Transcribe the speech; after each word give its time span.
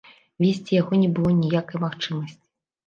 Весці 0.43 0.71
яго 0.81 0.99
не 1.03 1.11
было 1.19 1.37
ніякай 1.43 1.77
магчымасці. 1.87 2.41